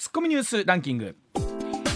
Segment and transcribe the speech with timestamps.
[0.00, 1.14] ツッコミニュースランキング。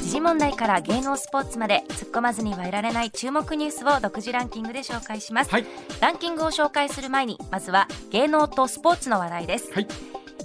[0.03, 5.65] 時事問題から芸能スポーツまで突っ込まずにはいられない注目ニュースを独自ランキングで紹介します、はい。
[6.03, 9.87] ランキングを紹介する前にまずは芸能とスポーツの話題です、はい。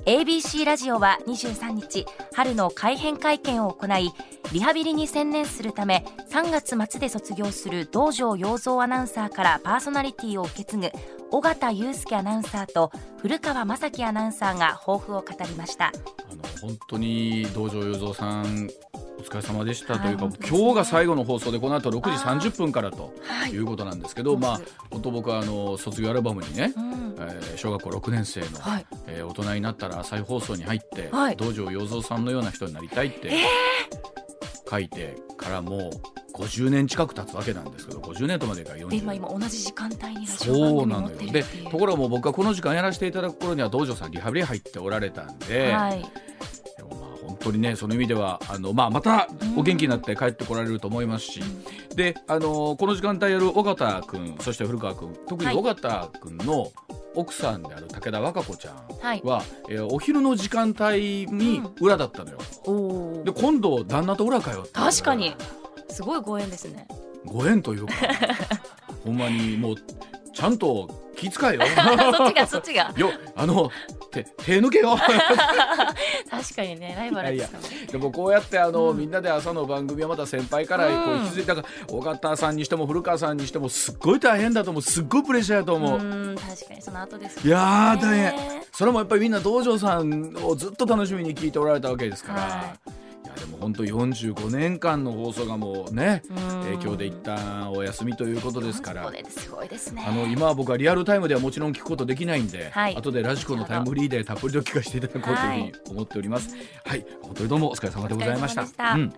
[0.06, 4.14] ABC ラジオは23日春の改編会見を行い
[4.54, 10.92] リハビリに専念するため3月末で卒業する道場洋蔵アナウンサーからパーソナリティを受け継ぐ
[11.32, 15.92] 尾形祐介アナウンサーと古川正樹アナウンサーが抱負を語りました
[16.62, 18.70] 本当に道場雄三さん
[19.20, 22.40] お疲れ様でしたというか、はい今日が最後の放送でこの後6時あー。
[22.40, 23.52] 30分からとはい。
[23.52, 27.16] いうことなんですけど、まあ本当僕はあの卒業アルバムにね、うん。
[27.20, 28.86] えー小学校6年生の、はい。
[29.08, 31.36] えー大人になったら再放送に入って、はい。
[31.36, 33.32] 道場洋三さんのような人になりたいって
[34.70, 35.90] 書いてからもう
[36.38, 41.18] 50年近く経つわけなんですけど50年とまでか40で今今同じ時間帯にそうなのよ。
[41.32, 46.06] でところがもう僕がこの時間やらせていただく頃には道場さんリハビリ入っておられたんで、はい
[47.40, 51.42] 当にねその意味ではあの、まあ、またお元気になって帰ってこられると思いますし、
[51.96, 55.56] であのこの時間帯やる尾形君そして古川君特にはい。
[55.56, 56.72] 尾形君の
[57.16, 59.22] 奥さんである武田和歌子ちゃんはい。
[59.24, 65.36] は、えーお昼の時間帯に裏だったのよ、おで今度旦那と裏かよ確かに。
[65.90, 66.88] すごいご縁ですね。
[67.26, 67.94] ご縁というか。
[69.04, 69.76] ほんまにもう
[70.34, 71.62] ちゃんと気遣いよ。
[72.16, 72.94] そっちがそっちが。
[72.96, 73.70] よあの
[74.12, 74.98] 手手抜けよ。
[76.30, 77.88] 確かにねライバルですからね。
[77.92, 78.98] でもこうやってあの、うん。
[78.98, 84.82] みんなで朝の番組はまた先輩からこううん引き継いだから尾形さんにしても古川さんにしてもすっごい大変だと思う。
[84.82, 86.00] すっごいプレッシャーやと思う。
[86.00, 86.02] う
[86.34, 88.64] ん確かにその後ですいやー大ね変。
[88.72, 96.60] それもやっぱりみんな道場さんをずっと楽しみに聞いておられたわけですから、、はいやでも本当45年間の放送がもうねうん。
[96.64, 100.06] 影響で一旦お休みということですからすごいですね。
[100.08, 102.96] あの今は僕はリアルタイムではもちろん聞くことできないんで、はい。
[102.96, 106.56] 後でラジコのタイムフリーでたっぷりと聞かせていただこうというふうに思っております。
[106.86, 108.94] はい、本当にどうもお疲れ様でございました。
[108.94, 109.14] うん。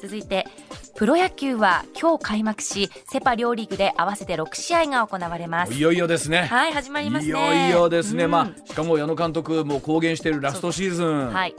[0.00, 0.46] 続いて
[0.96, 5.72] プロ野球は今日開幕しセ・パ両リーグで合わせて6試合が行われます。
[5.72, 6.42] いよいよですね。
[6.42, 7.28] はい始まりますね。
[7.28, 8.30] いよいよですね、うん。
[8.30, 11.54] まあしかも矢野監督も公言しているラストシーズン、はい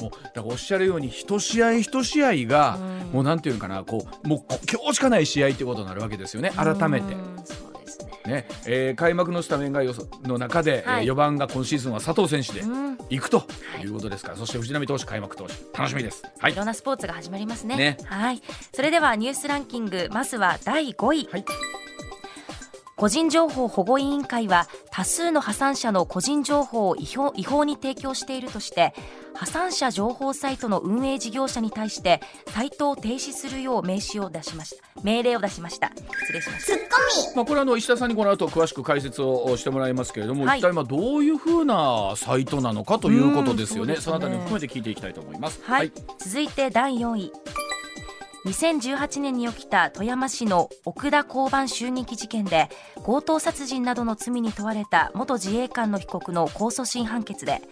[0.00, 3.12] もうだからおっしゃるように一試合一試合が、うん。
[3.12, 7.14] もうなんていうのかなこうもうこ今日しかない試合ってことになるわけですよね改めて。
[7.14, 7.22] ね。
[8.26, 12.98] ねえー開幕のスタメンが予想の中で、はいえー4番が今シーズンは佐藤選手でうん。
[13.10, 13.44] 行くと
[13.80, 13.82] い。
[13.82, 16.22] いうことですから、そして藤浪投手開幕投手楽しみです。
[16.38, 16.52] はい。
[16.52, 17.76] いろんなスポーツが始まりますね。
[17.76, 17.98] ね。
[18.06, 18.42] はい。
[18.72, 21.44] それではニュースランキングまずは第5位、はい
[22.96, 28.94] 個人情報保護委員会は多数の破産者の個人情報を違法違法に提供しているとして
[29.34, 35.90] 破産者情報サイトの運営事業者に対してサイトを停止するよう名刺を出しました命令を出しました
[36.20, 36.84] 失礼しました
[37.34, 43.94] まあ、これはあの石田さんにこの後詳しく解説をしてもらいますけれども、はい一体まあどういうふうなサイトなのかということですよね。
[43.94, 45.60] うんそのあたりも含めて聞いていきたいと思います。
[45.64, 47.32] はい、続いて第4位
[48.44, 52.68] 2018年に起きた富山市の奥田交番襲撃事件で
[53.02, 57.62] 強盗殺人などの罪に問われた元自衛官の被告の控訴審判決で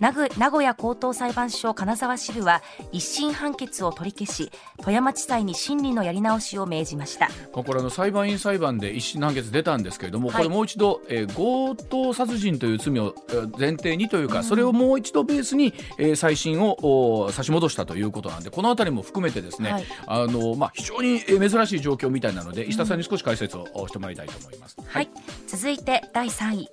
[0.00, 2.62] 名古屋高等裁判所金沢支部は
[2.92, 4.52] 一審判決を取り消し
[4.82, 7.28] 富山地裁に審理のやり直しを命じました。
[7.54, 10.36] まあ、これあの裁判員裁判で一審判決出たんですけれども、はい。
[10.36, 19.84] これもう一度、えー強盗殺人という罪をえー前提にというか、それをもう一度ベースに、えー再審をお差し戻したということなんでこのあたりも含めてですね、はい
[20.22, 24.76] あのまあ、非常にえー珍しい状況みたいなので、石田さんに少し解説をおしてもらいたいと思います。
[24.86, 25.08] はい、
[25.46, 26.68] 続いて第3位。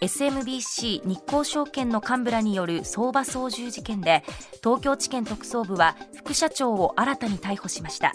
[0.00, 4.22] SMBC 日興証券の幹部らによる相場操縦事件で
[4.62, 8.14] 東京地検特捜部は副社長を新たに逮捕しました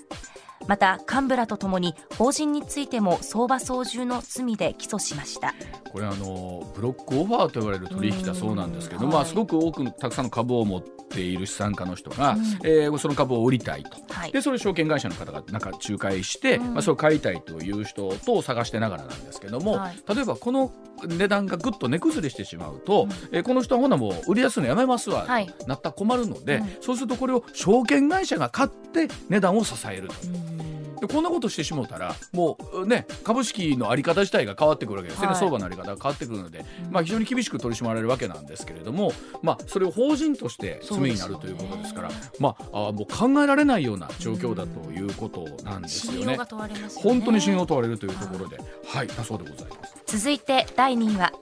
[0.67, 5.53] また幹部らとともに法人についても相場操縦の罪で起訴しました。
[5.91, 12.43] これあのブロックオファーと言われる取引だそうなんですけど、まあ、すごく多くのたくさんの株を持っている資産家の人が、うん。
[12.63, 13.97] えーその株を売りたいと。
[14.13, 14.31] はい。
[14.31, 16.73] でそれを証券会社の方がなんか仲介して、うん。
[16.73, 20.15] まあ、それを買いたいという人と探してながらなんですけども、はい。
[20.15, 20.71] 例えばこの
[21.05, 23.09] 値段がぐっと値崩れしてしまうと、うん。
[23.35, 25.53] えーこの人はほなもう売り出すのやめますわ、はい。
[25.67, 26.77] なったら困るので、うん。
[26.81, 30.13] そうするとこれを証券会社が買って値段を支えると。
[30.93, 35.35] うんでこんなことしてしもうたらもうね株式のあり方自体が変わってくるわけですね、はい。
[35.35, 36.91] 相場のあり方が変わってくるので、うん。
[36.91, 39.11] まあ、非常に厳しく取り締まられるわけなんですけれども、
[39.41, 46.19] まあ、それを法人として罪になるということですからそうまあ、あもう考えられないような状況だということなんですよね。
[46.19, 46.45] 信用が。
[46.45, 47.09] 問われますよね。
[47.09, 50.17] 本当に信用を問われるというところで、はい、だそうでございます。
[50.17, 51.33] 続いて第2位は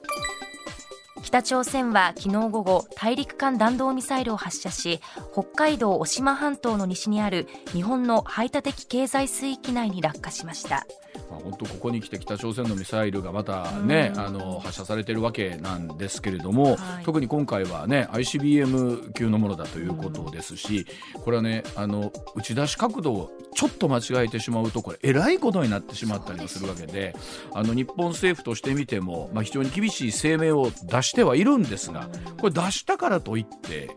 [1.32, 5.00] 北朝鮮は昨日午後大陸間弾道ミサイルを発射し
[5.32, 10.86] 北海道渡島半島の西にある日本の排他的経済水域内に落下しました。
[11.30, 27.16] まあ、本当ここに来て北朝鮮のミサイルがまたね、あの発射されてるわけなんですけれども、はい、特に今回はね ICBM 級のものだということですし、これはねあの打ち出し角度をちょっと間違えてしまうとこれえらいことになってしまったりもするわけで
[27.54, 32.08] あの日本政府としてみても、まあ、非常に厳しい声明を出してはいるんですが
[32.40, 33.90] これ出したからといって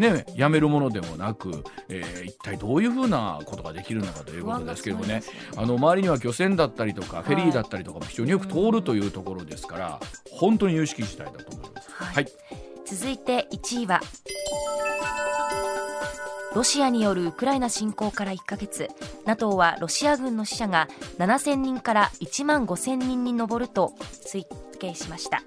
[0.00, 5.22] ね、やめるものでもなく、えー、一体どういうふうなことができるのかということですけどもね。
[5.56, 11.90] あの周りには漁船だったりとかフェリーだったりとかも非常によく通るというところですから、はい、本当に有識事態だと思います。
[11.90, 12.32] はい、はい、
[12.86, 14.00] 続いて1位は
[16.54, 18.88] ロシアによるウクライナ侵攻から1ヶ月。
[19.24, 20.88] NATO はロシア軍の死者が
[21.18, 23.94] 7000人から1万5000人に上ると
[24.24, 24.44] 推
[24.80, 25.42] 計しました。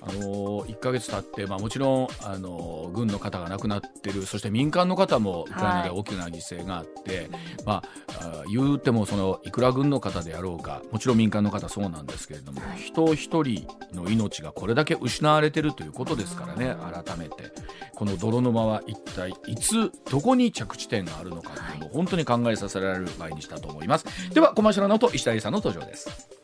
[0.00, 7.28] あの1か月経って、まあ、もちろんあの軍の方が亡くなってるそして民間の方もウクライナで大きな犠牲があって、はい、
[7.66, 16.74] まあ、言うてもそのいくら軍の方であろうかもちろん民間の方そうなんですけれども、はい、人一人の命がこれだけ失われてるということですからね
[17.04, 17.52] 改めて。
[17.98, 26.37] この泥沼は一体いつどこに着地点があるのかというのを本当に考えさせられる場合にしたと思います、ではコマーシャルの後石田さんの登場です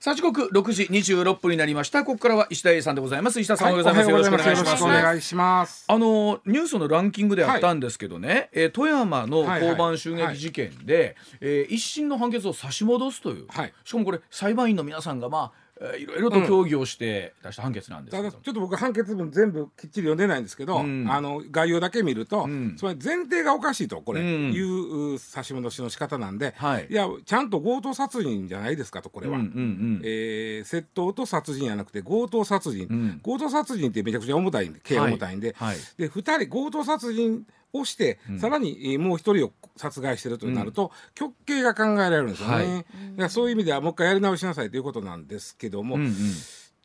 [0.00, 2.04] さあ時刻六時二十六分になりました。
[2.04, 3.40] ここからは石田英さんでございます。
[3.40, 4.48] 石田さん、はい、おはようございます。
[4.48, 5.84] よろしくお願いします。
[5.88, 15.67] あのニュースのランキングであったんですけどね、はい、えー、富山の交番襲撃事件で、はいはい、えー、一審の判決を差し戻すという、はい、しかもこれ裁判員の皆さんがまあ
[15.98, 29.54] いろいろと協議をして出した判決なんですけど、うん、ちょっと僕判決文全部きっちり読んでないんですけど、うん、あの概要だけ見ると、うん、それ前提がおかしいとこれ、いう差し戻しの仕方なんで、はい、いやちゃんと強盗殺人じゃないですかとこれは、うんうんう
[29.98, 35.68] ん、えー、窃盗と殺人じゃなくて強盗殺人、強盗殺人ってめちゃくちゃ重たいんで刑重たいんで、はい。
[35.68, 42.84] はい、で2人強盗殺人をして、うん、さらにもう一人を殺害してるとなると、うん、極刑が考えられるんですよね、はい、だか
[43.16, 46.14] らそういう意味ではもう一回やり直しなさいということなんですけども、うんうん、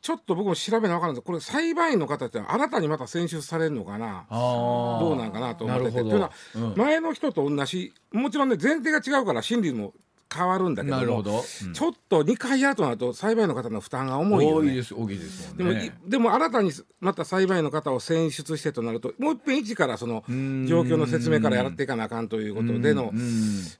[0.02, 1.26] ちょっと僕も調べな分からないです。
[1.26, 5.92] これ裁判員の方って新たにまた選出されるのかなどうなんかなと思ってて。
[5.92, 6.30] というのは、
[6.76, 9.94] 前の人と同じもちろんね前提が違うから審理も
[10.34, 14.70] 変わるんだけども、うん、ちょっと2回やるとなると裁判員の方の負担が重いよね。
[14.70, 15.74] 多いです大きいですもんね。
[15.74, 23.12] でもでも新たにまた裁判員の方を選出してとなるともう一遍一からその状況の説明からやっていかなあかんということでの、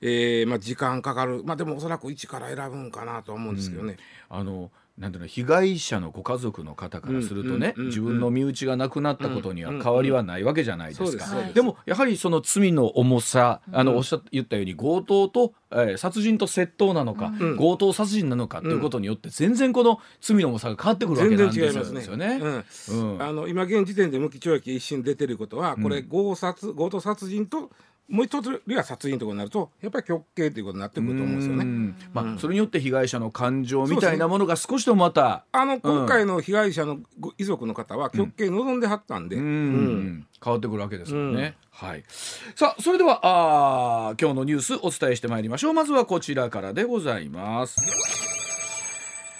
[0.01, 3.97] えー、まあ、時間かかるまあでもおそらく一から選ぶんかなと思うんですけどね。
[4.29, 11.27] あのなんていうの被害者のご家族の方からするとね、自分の身内が亡くなったことには変わりはないわけじゃないですか。
[11.53, 22.41] でもやはりその罪の重さ、あのおっしゃ言ったように強盗と、えー、殺人と窃盗なのか、うん、強盗殺人なのかということによって全然この罪の重さが変わってくるわけなんですよね。
[23.19, 27.71] あの今現時点で無期懲役一審出てることはこれ強殺強盗殺人と
[28.09, 31.95] もう一つは殺人とかになるとやっぱり極刑ということになってくると思うんですよね。
[32.13, 36.99] まあ、それによって被害者の感情みたいなものが少しでもまた、あの今回の被害者の
[37.39, 41.57] 遺族の方は極刑望んではったんで、変わってくるわけですもんね。
[41.71, 42.05] はい、
[42.55, 45.73] さあそれではあ今日のニュースお伝えしてまいりましょう。
[45.73, 47.77] まずはこちらからでございます。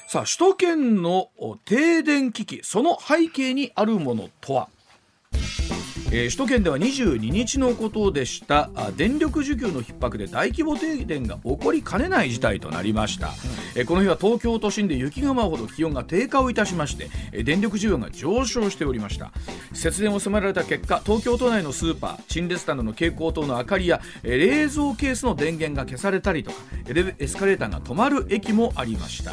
[0.09, 1.29] さあ首都圏の
[1.67, 4.69] 停電危機その背景にあるものとは？
[6.17, 8.71] えー、首都圏では22日のことでした。
[8.97, 13.33] 電力需給の逼迫で大規模停電が起こりかねない事態となりました、うん、
[13.75, 19.33] えー、この日は東京都心で雪が舞うほど気温が低下をいたしまして、えー、電力需要が上昇しておりました。
[19.73, 26.59] 節電を迫られた結果東京都内のスーパー陳列棚の蛍光灯の明かりや、えー、冷蔵ケースの電源が消されたりとか
[27.19, 29.33] エスカレーターが止まる駅もありました。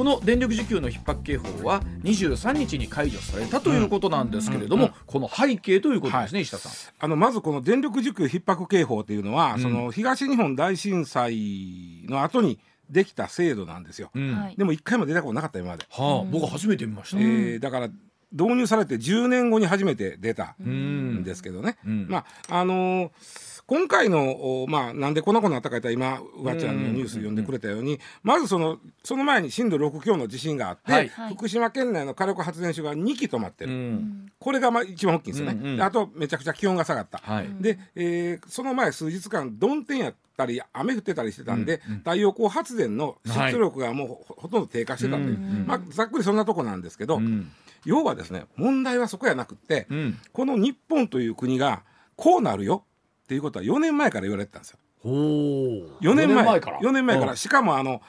[0.00, 6.72] この電力需給の逼迫警報は23日に解除されたということなんですけれども、うんうん、この背景ということですね、はい、石田さん。
[6.98, 14.10] あのまずこの電力需給逼迫警報というのは、うん、その東日本大震災の後にできた制度なんですよ、
[14.56, 17.90] でも一回も出たことなかった今まで、はあ、僕初めて見ました、えー、だから
[18.32, 21.22] 導入されて10年後に初めて出たん。
[21.24, 47.50] ですけどね、まああのー今回の、まあ、なんでこんなことになったか言ったら今うわちゃんのニュース読んでくれたように、まずそのその前に震度6強の地震があって、はい、福島県内の火力発電所が2基止まってる、うん、これがまあ一番大きいんですよね、うんうん、あとめちゃくちゃ気温が下がった、はい、で、えー、その前数日間曇天やったり雨降ってたりしてたんで、うんうん、太陽光発電の出力がもうほとんど低下してたという、まあ、ざっくりそんなとこなんですけど、うん、
[47.84, 49.86] 要はですね問題はそこやなくって、
[50.32, 51.82] この日本という国が
[52.16, 52.84] こうなるよ
[53.24, 54.78] っていうことは4年前から言われてたんですよ。
[55.04, 56.60] 4年前。
[56.60, 57.36] から？4年前から。
[57.36, 58.02] しかもあの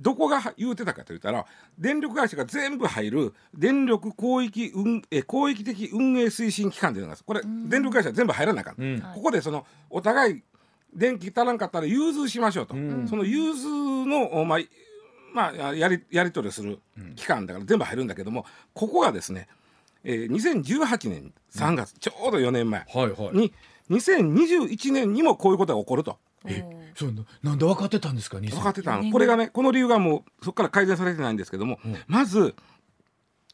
[0.00, 1.44] どこが言うてたかと言ったら
[1.78, 10.42] 電力会社が全部入る電力広域運え広域的運営推進機関というのがこれ電力会社全部入らなあかん、うん、ここでそのお互い
[10.94, 12.74] 電気足らんかったら融通しましょうと、
[13.08, 13.68] その融通
[14.06, 14.58] の、まあ
[15.32, 16.80] まあ、やりやり取りする
[17.16, 18.44] 期間だから全部入るんだけども
[18.74, 19.48] ここがですね、
[20.04, 23.52] えー、2018年3月、ちょうど4年前に、はいはい、
[23.90, 26.18] 2021年にもこういうことが起こると。
[26.46, 29.10] えそうなんで分かってたんですか分かってたの。
[29.10, 32.54] これがねこの理由がもうそこから改善されてないんですけども、うん、まず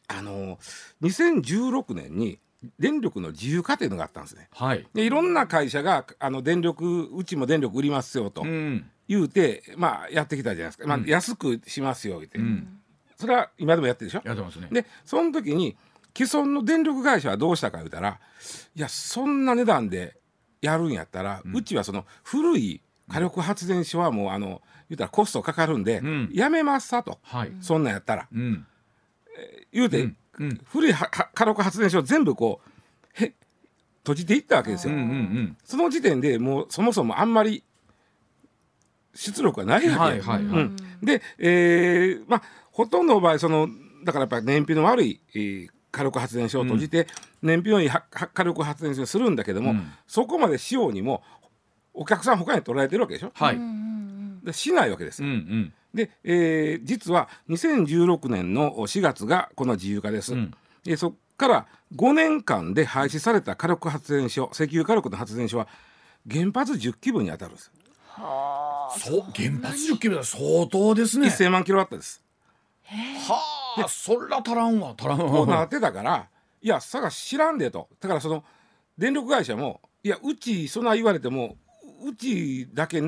[0.07, 0.57] あの
[1.01, 2.39] 2016年に
[2.79, 4.49] 電力の自由化というのがあったんですね。
[4.51, 8.43] はい、でいろんな会社があの電力うちも電力売りますよと
[9.07, 12.79] 言うて、うん、まあ、やってきたじゃないですか、まあ、安くしますよって、うん、
[13.15, 14.21] それは今でもやってるでしょ？
[14.25, 15.77] やってますね、でその時に
[16.15, 18.19] 既存の電力会社はどうしたか言うたら
[18.75, 20.17] いやそんな値段で
[20.61, 28.27] やるんやったら、うん、うちはその古い火力発電所はもうあの言うたらコストかかるんで、やめますさと、はい、そんなんやったら。
[28.33, 28.65] うん。
[29.71, 30.09] 言うて、
[30.65, 33.33] 古い火力発電所を全部こうへ
[34.03, 37.63] 閉じていったわけですよ、うんうんうん、その時点でもうそもそもあんまり
[39.13, 40.21] 出力がないわけ、
[41.03, 43.67] で、えー、まあほとんどの場合その
[44.05, 47.07] だからやっぱり燃費の悪い、えー、火力発電所を閉じて、
[47.41, 51.23] うん、燃費のいい火力発電所にするんだけども、うん、そこまでしようにも
[51.95, 53.57] お客さん他に取られてるわけでしょ、はい、
[54.43, 55.27] でしないわけですよ。
[55.27, 60.33] うんうんで、えー、実は2016年の4月がこの自由化です。
[60.33, 60.53] うん、
[60.83, 65.67] でそこから5年間で廃止された火力発電所石油火力の発電所は
[66.29, 67.71] 原発10基分に当たるんです。
[68.07, 71.27] はあ、そう原発10基分は相当ですね。
[71.27, 72.23] 1000万キロワットです。
[72.83, 75.29] はあ、そら足らんわ足らんわ。
[75.29, 76.27] こうなってたから
[76.61, 78.43] いやさが知らんでとだからその
[78.97, 81.57] 電力会社もいやうちそんな言われても
[82.05, 83.01] うちだけ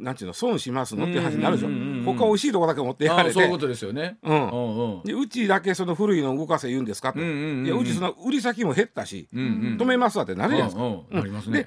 [0.00, 1.68] なんていうの損しますのって話になるでしょ。
[2.04, 3.34] 他美味しいとこだけ持ってやられて。
[3.34, 4.48] そういうことですよね、うん。
[4.48, 11.66] うん、でうちだけその古いの動かせ言うんですかと、うんうんうん、いやうちその売り先も減ったし、うんうん、止めますわってなるじゃないですか、うんうん、で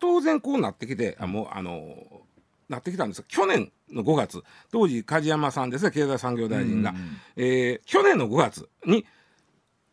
[0.00, 1.96] 当然こうなってきてあもうあの
[2.68, 4.42] なってきたんです去年の5月
[4.72, 9.04] 当時梶山さんですね経済産業大臣が、うんうん、えー、去年の5月に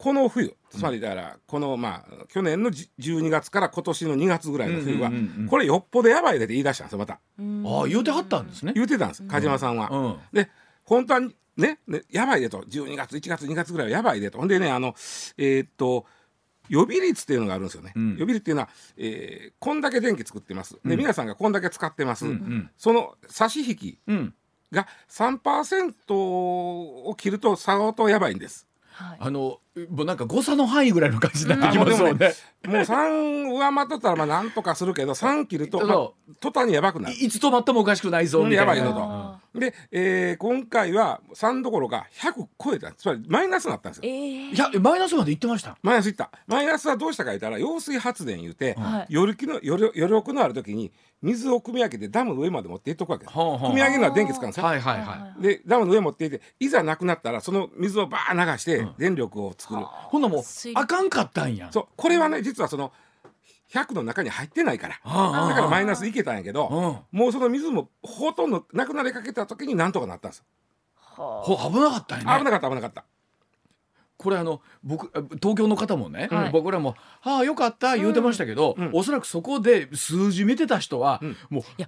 [0.01, 5.11] この冬つまりだからこのまあ去年の12月から今年の2月ぐらいの冬は
[5.47, 7.13] これよっぽどやばいでって言い出したんですよまた。
[7.13, 8.73] ああ言うてはったんですね。
[8.73, 9.89] 言うてたんです梶山さんは。
[9.91, 10.49] うん、で
[10.85, 12.61] 本当はねねやばいでと。
[12.61, 14.39] 12月1月2月ぐらいはやばいでと。
[14.39, 14.95] ほんでねあの
[15.37, 16.07] えー、っと
[16.67, 23.99] 予備率っていうのがあるんですよね、うん、予備率っていうのは、えー、こんだけ電気作ってます、で皆さんがこんだけ使ってます、うんうん、その差し引き
[24.71, 28.67] が3%を切ると相当やばいんです。
[29.01, 32.33] はい、あのもうなんか誤差の範囲ぐらいの感じになってきますもんね。
[32.65, 37.15] もう3上回っとったらまあなんとかするけど3切ると、まあ、途端にやばくなる。
[37.15, 38.75] いつ止まってもおかしくないぞみたいな。
[38.75, 39.59] やばいぞと。
[39.59, 44.03] で、えー、今回は3どころか100超えたつまりマイナスになったんですよ。
[44.05, 45.77] えー、いやマイナスまでいってました？
[45.81, 46.31] マイナスいった。
[46.47, 50.91] マイナスはどうしたか言ったら揚水発電言うて、はい、余力の余力のある時に
[51.21, 53.25] 水を汲み上げてダムの上まで持っていっとくわけ。
[53.25, 53.37] です。
[53.37, 54.65] 汲み上げるのは電気使うんですよ。
[54.65, 55.41] はいはいはい。
[55.41, 59.81] でダムの上持っていっていざなくなったらその水をバー流して電力を作る。
[59.81, 60.43] うん、ほんなもう
[60.75, 61.69] あかんかったんや。
[61.71, 61.87] そう。
[61.95, 62.91] これはね実はその
[63.71, 64.99] 100の中に入ってないから。
[65.03, 70.43] だからマイナスいけたんやけどもうその水もほとんどなくなりかけた時になんとかなったんです
[70.95, 72.39] ほ危なかったんやね。
[72.39, 73.05] 危なかった危なかった
[74.21, 75.11] これあの僕
[75.41, 81.87] 東京の方もね、はい、僕らも「はあよかった」言うてましたけど、うん、おそらくそこで数字見てた人は、うん、もうえ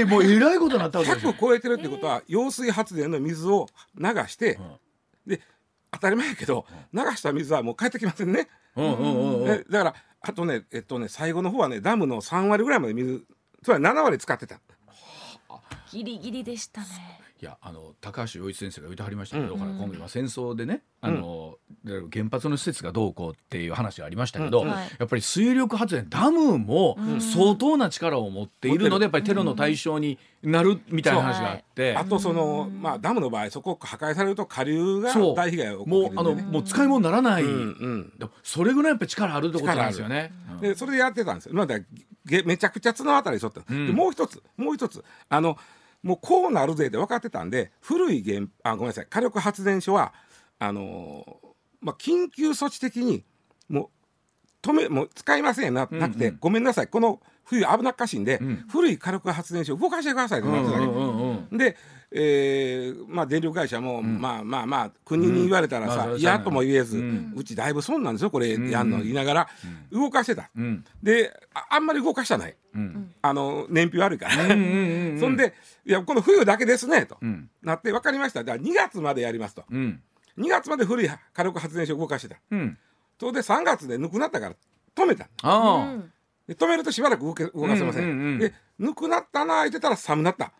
[0.00, 1.32] えー、もうえらいことになったわけですよ。
[1.32, 4.60] 100超えてるってことは揚水発電の水を流して、う
[5.28, 5.40] ん、で
[5.92, 8.48] 当たり前やけど流した水はもう帰ってきませんね。
[8.74, 13.24] うんうんうんうん、だからあとねえっとね最後の方はねダムの3割ぐらいまで水
[13.62, 14.60] つまり7割使ってた。
[15.92, 16.86] ギリギリでしたね。
[17.42, 21.56] いやあの高橋洋一先生が言ってはりましたけど、うん、今後今戦争でねあの、
[21.86, 24.68] うん、原発の施設がどうこうっていう話がありましたけど、うん。
[24.68, 37.44] やっぱり水力発電ダムも相当な力を持っているので、やっぱりテロの対象になるみたいな話があって、あとその、まあ、ダムの場合そこ破壊されると下流が大被害を起こる、ね、もうあのもう使い物にならない、
[38.42, 40.30] それぐらいやっぱ力あるってことなんですよね。
[40.60, 41.54] でそれでやってたんですよ。
[41.54, 41.66] まあ、
[42.44, 45.02] めちゃくちゃ綱渡りしとった、もう一つもう一つ。
[45.30, 45.56] あの
[46.02, 49.06] もうこうなるぜって分かってたんで古い原あごめんなさい。
[49.08, 50.12] 火力発電所は
[50.58, 51.46] あのー、
[51.80, 53.24] まあ、緊急措置的に
[53.68, 53.88] もう
[54.62, 56.86] 止めもう使いませんななくて、うんうん、ごめんなさい。
[56.86, 60.86] この冬危なっかしいんで、うん、古い火力発電所を動かしてくださいってなってただ
[61.50, 61.76] け、で、
[62.12, 69.48] えーまあ、電力会社も、うん、まあまあまあ国に言われたらさ嫌、うん、とも言えず、うん、うちだいぶ損なんですよこれやんの言いながら、
[69.92, 70.50] 動かしてた、
[71.02, 71.32] で
[71.70, 72.56] あんまり動かしたない、
[73.22, 75.54] あの燃費悪いから、 そんで
[75.86, 77.16] いやこの冬だけですねと、
[77.62, 78.44] なって分かりました。
[78.44, 80.02] じゃあ2月までやりますと、うん、
[80.38, 82.78] 2月まで古い火力発電所を動かしてた、うん、
[83.20, 84.56] それで3月で抜くなったから
[84.96, 85.28] 止めた。
[86.48, 88.38] 止めるとしばらく動け動かせません,、うんうんうん。
[88.38, 90.52] でぬくなったな言ってたら寒なった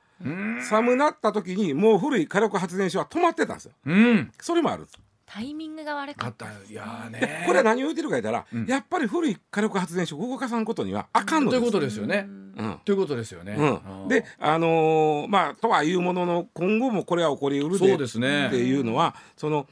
[0.68, 3.72] 寒なった時にもう古い火力発電所は止まってたんですよ。
[3.86, 4.32] うん。
[4.40, 4.86] それもある
[5.24, 6.46] タイミングが悪かった。
[6.46, 8.66] たいやーでねこれは何を言ってるか言ったら、うん。
[8.66, 11.60] やっぱり古い火力発電所を動かさんことにはあかんのです。
[11.60, 12.26] ということですよね。
[12.28, 12.80] うん。
[12.84, 13.54] ということですよね。
[13.56, 18.48] うん、であのーまあとはいうものの今後もこれは起こりうるそうでですね。
[18.48, 19.66] っていうのはその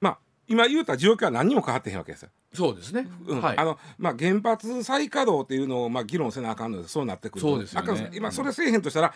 [0.00, 2.30] まあ今言うた状況は何にも変わってへんわけですよ。
[2.54, 3.06] そうですね。
[3.26, 3.40] うん。
[3.42, 3.58] はい。
[3.58, 7.48] あのまあ、原発再稼働っていうのを、まあ、議論せなあかんのでそうなってくると。
[7.48, 8.10] そうですよね。
[8.14, 9.14] 今それせえへんとしたら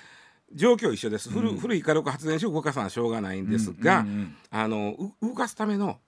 [0.52, 4.06] 状況一緒です、古古い火力発電所を動かさなしょうがないんですが、うん。
[4.06, 5.98] うんうんあのう動かすための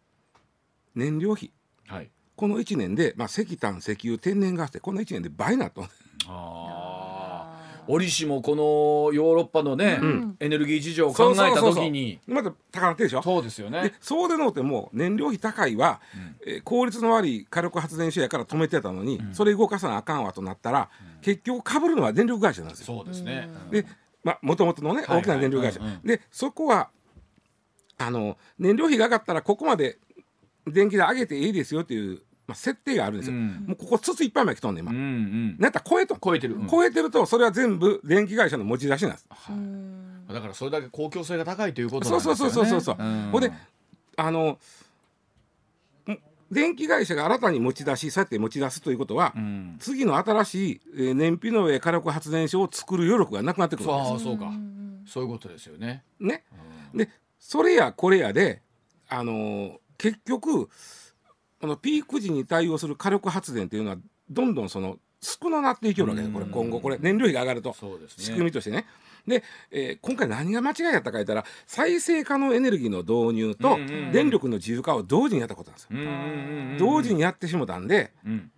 [0.95, 1.51] 燃料費。
[1.87, 2.11] はい。
[2.37, 5.85] この1年で、まあ、石炭石油天然ガスってこの1年で倍になったん。
[5.85, 5.89] あ
[7.87, 10.37] 折しもこのヨーロッパのねん。
[10.41, 12.19] エネルギー事情を考えた時に。
[12.27, 13.23] また高なってるでしょ？
[13.23, 13.83] そうですよね。
[13.83, 16.01] でそうでのうても燃料費高いは、
[16.47, 20.89] えー効率の悪い火力発電所やから止めてたのに、それ動かさなあかんわとなったら、
[21.21, 22.87] 結局かぶるのは電力会社なんですよ。
[22.87, 23.49] そうですね。
[23.71, 23.87] で
[24.23, 26.01] まもともとのね大きな電力会社、うんうん。
[26.03, 26.89] でそこは
[27.99, 29.99] あの燃料費が上がったらここまで
[30.67, 33.65] 電気代上げていいですよっていう、まあ、設定があるんですよ、うん。
[33.69, 35.51] もうここ筒いっぱいまで来とんねん今、うんうん。
[35.53, 36.19] なんやったら超えとん。
[36.23, 36.57] 超えてる。
[36.57, 36.67] うん。
[36.69, 39.27] 超えてるとそれは全部電気会社の持ち出しなんです。
[39.49, 40.27] うん。
[40.29, 42.37] だからそれだけ公共性が高いということなんですよね。
[42.39, 43.31] そうそうそうそうそう、ん。
[43.31, 43.53] ほんで
[44.17, 44.59] あの
[46.09, 46.19] ん
[46.51, 49.77] 電気会社が新たに持ち出しそうやって持ち出すということは、うん。
[49.79, 54.47] 次の新しい、えー燃費の上火力発電所を作る余力がなくなってくるわけでそうそうか。
[54.47, 56.05] んそういうことですよね。
[56.21, 56.45] すね。
[56.95, 57.09] で
[57.39, 58.63] それやこれやで、
[59.09, 60.69] あのー結局
[61.65, 63.97] このピーク時に対応する火力発電っていうのは
[64.29, 67.75] どんどんその少ななっていけるわけでこれうん今後これ燃料費が上がると。
[68.19, 68.85] 仕組みとしてね。
[69.27, 74.13] で、えー今回何が間違いやったか言ったら再生可能エネルギーの導入とうんうんうん。
[74.13, 75.89] 電力の自由化を同時にやったことなんですよ。
[75.93, 76.77] うんうんうんうん。
[76.79, 78.51] 同時にやってしもたんでうん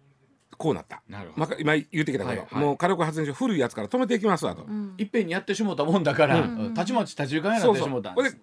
[0.58, 1.00] こうなった。
[1.08, 1.46] なるほど。
[1.46, 2.54] まあ、今言ってきたこと、はいはい。
[2.56, 4.64] もう火力発電所古いやつから止めていきますわと。
[4.64, 4.94] うん。
[4.98, 6.74] いっぺんにやってしもうたもんだからうん。
[6.74, 8.36] たちまち立ち行かになってしもうたんです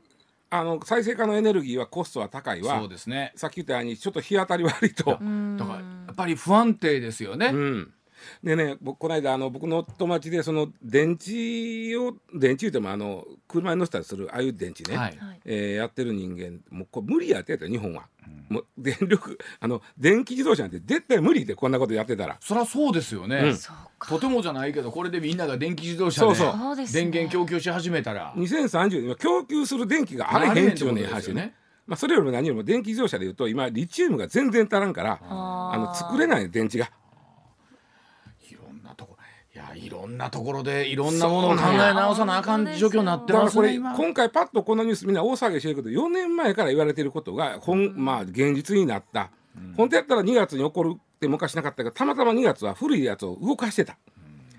[0.55, 2.79] あの再生可能エネルギーはコストは高いわ。
[2.79, 3.33] そうですね。
[3.35, 5.17] さっき言ったようにちょっと日当たり悪いと。
[5.19, 7.47] うんだからやっぱり不安定ですよね。
[7.47, 7.93] うん
[8.43, 15.17] でね僕この間あの僕の友達でその電池を電池言うてもあの車に乗せたりするああいう電池ね、はい。
[15.17, 15.41] はい。
[15.45, 18.07] えーやってる人間もうこれ無理やってやったよ日本は、
[18.49, 22.37] もう電力あの電気自動車なんて絶対無理でこんなことやってたら。
[22.39, 23.57] そりゃそうですようねう
[23.99, 24.09] か。
[24.09, 26.59] とてもじゃないけどこれでみんなが電気自動車でそうそう。
[26.59, 27.01] そうですね。
[27.01, 28.33] 電源供給し始めたら。
[28.35, 31.55] 2030年は供給する電気があれへんっちゅうねん話よね。
[31.85, 36.89] まあ、それよりも何よりも電気自動車でいうと今リチウムが全然足らんからあの作れない電池が
[39.55, 44.05] いやいろんなところでいろんなものを考え直さなあかん状況になってだからこれますね今。
[44.05, 49.29] 今回パッとこのニュースみんな大騒ぎしてるけど4年前から言われてることがほん、まあ、現実になった、
[49.77, 53.95] 本当やったら2月に起こるって昔なかったけどたまたま2月は古いやつを動かしてた。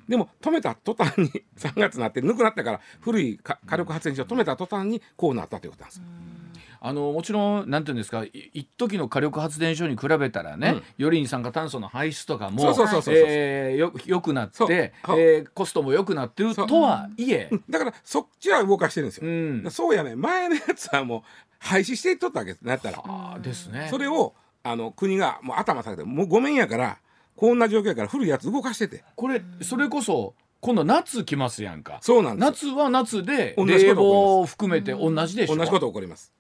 [0.08, 1.28] でも止めた途端に
[1.58, 6.02] 3月になってぬくなったから古いか火力発電所を止めた途端にこうなったということなんです。
[6.86, 19.26] あのもちろんなんていうんですかい一時の火力発電所に比べたらね、より二酸化炭素の排出とかもよよくなって、えーコストも良くなってるとはいえ、だからそっちは動かしてるんですよ。
[19.26, 21.22] うん、そうやね前のやつはもう
[21.58, 23.38] 廃止していっとったわけですなったら。
[23.40, 23.88] ですね。
[23.90, 26.98] それをあの国がもう頭下げてもうごめんやから
[27.34, 29.04] こんな状況やから古いやつ動かしてて。
[29.16, 31.98] これそれこそ今度夏来ますやんか。
[32.02, 32.72] そうなんですよ。
[32.74, 36.34] 夏は夏で冷房を含めて同じでしょ、同じこと起こります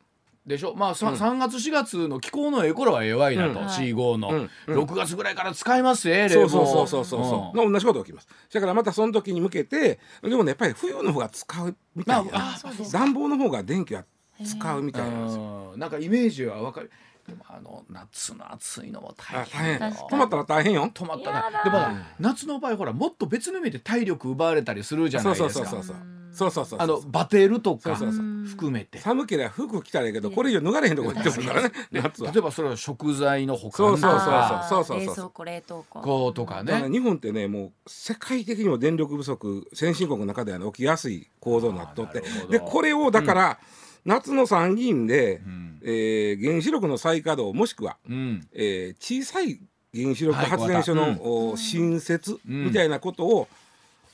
[0.46, 0.74] でしょ？
[0.74, 1.14] まあ、さうん。
[1.14, 3.66] 3月4月の気候のええ頃は弱いなと、うん。
[3.66, 4.50] C5 の、うん。
[4.66, 4.78] うん。
[4.82, 7.24] 6月ぐらいから使いますえ冷房そうそうそうそう。
[7.24, 7.72] そうそう、ん。
[7.72, 8.28] 同じこと起きます。
[8.52, 14.04] だからまたその時に向けてでもねやっぱり冬の方が使うみたいな、まああそうです暖房の方が電気は
[14.44, 15.70] 使うみたいなんですよ。
[15.72, 15.80] うん。
[15.80, 16.90] なんかイメージはわかる。
[17.26, 20.90] でもあの夏の暑いのも大変止まったら大変よ。
[20.92, 21.42] 止まったら。
[21.64, 21.88] でも
[22.20, 25.66] 夏の場合ほらもっと別の意味で体力奪われたりするじゃなそいうですか。
[25.70, 28.24] そうそうそうそうそうそうそうあのバテるとかそうそうそう。
[28.46, 28.98] 含めて。
[28.98, 31.70] 寒ければ服着たらいいけどこれ以上脱がれへんとこ行ってくるから ね。
[31.92, 32.32] 夏は。
[32.32, 35.06] 例えばそれは食材の保管とそうそうそうかそうそうそう。
[35.06, 36.88] 冷蔵庫冷凍庫とかね。
[36.90, 42.22] 日本ってねもう世界的にも電力不足先進国の中ではね起きやすい構造になっとって。
[42.50, 43.58] でこれをだから、
[44.04, 45.78] 夏の参議院で、ん。
[45.82, 48.48] えー原子力の再稼働もしくは、うん。
[48.52, 49.60] えー小さい
[49.94, 50.46] 原子力はい。
[50.46, 52.64] 発電所の、お新設うん。
[52.64, 53.48] みたいなことを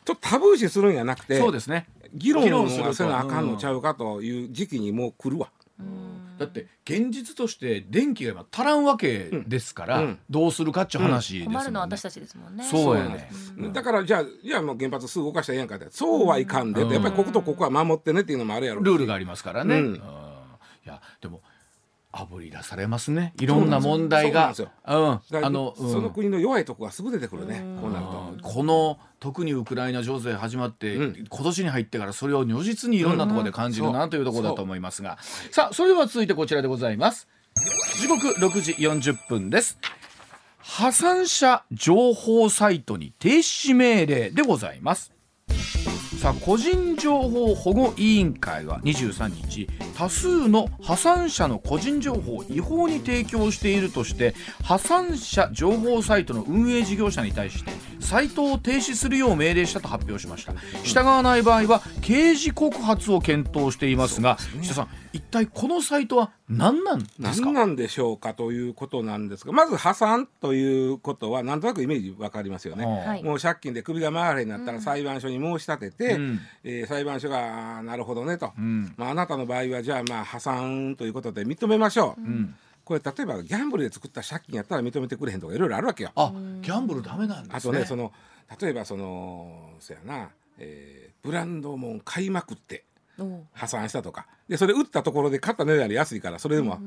[0.04, 5.50] ちょっとタブー視するんやなくてそうですね議論議論するとはせなあかんのちゃうかという時期にもう来るわ。
[6.38, 10.18] だって現実として電気が今足らんわけですから、うん。
[10.30, 12.64] どうするかっちゅう話ですもんね、困るのは私たちですもんね。
[12.64, 13.28] そうやね
[13.72, 16.92] だからじゃあじゃあもう原発すぐ動かしたらええやんかってそうはいかんで、うん。
[16.92, 19.76] やっぱりこことここは守ってねっていうのもあるやろルールがありますからね。
[19.76, 19.84] うん。
[19.84, 19.94] うん。
[19.96, 19.98] い
[20.86, 21.42] やでも
[22.12, 23.32] あぶり出されますね。
[23.38, 24.54] いろんな問題が。
[24.54, 28.48] そううんあの、その国の弱いとこがすぐ出てくるね、こうなると。
[28.48, 31.26] この特にウクライナ情勢始まって、うん。
[31.28, 35.18] 今年に入ってからそれを如実にいろんなところで感じるなというところだと思いますが、
[35.50, 37.28] さあそれでは続いてこちらでございます。
[38.00, 39.78] 時刻6時40分です。
[40.62, 45.12] 破産者情報サイトに停止命令でございます
[46.20, 57.70] さあ個人情報保護委員会は23日多数の破産者の個人情報を違法に提供しているとして破産者情報サイトの運営事業者に対して
[58.00, 60.54] サイトを停止するよう命令したと発表しました。
[60.82, 67.46] 従わない場合は刑事告発を検討していますが石田さん一体このサイトは何なんですか？
[67.46, 72.84] 何なんでしょうかということなんですがまず破産ということはなんとなくイメージわかりますよね。
[72.84, 73.22] はい。
[73.22, 76.40] もう借金で首が回れになったら裁判所に申し立てて、うん。
[76.64, 78.94] えー裁判所がなるほどねと、うん。
[78.96, 82.54] まあ、あなたの場合はじゃあまあ破産ということで認めましょう、うん
[82.90, 86.10] これ例えばギャンブルで作った借金やったら認めてくれへんとかいろいろあるわけよ。
[86.16, 87.54] あギャンブルダメなんですね。
[87.54, 88.12] あとねその
[88.60, 92.82] 例えばそのそやな、えーブランドもん買いまくって
[93.52, 94.26] 破産したとか。
[94.48, 96.80] でそれ売ったところで買った値段より安いからそれでも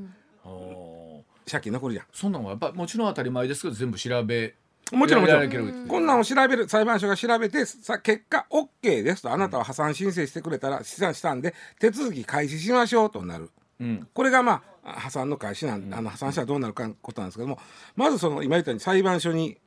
[1.50, 2.06] 借金残るじゃん。
[2.12, 4.56] そんなのはやっぱもちろん当たり前ですけど全部調べ
[4.92, 5.88] もちろんもちろん。
[5.88, 13.50] こんなんを調べる裁判所が調べてさ結果 OK ですとあなたは破産申請してくれたら試算したんで手続き開始しましょうとなる。
[13.80, 14.08] うん。
[14.14, 17.60] これがまあ破産の開始なんあの破産者はどうなるかことなんですけども
[17.96, 19.58] まずその今言ったように裁判所に、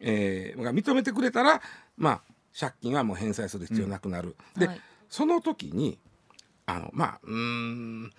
[0.00, 1.60] えーが認めてくれたら
[1.96, 2.20] まあ
[2.58, 5.98] 借金はもう返済する必要なくなる、で、はいその時に
[6.66, 8.12] あのまあうーん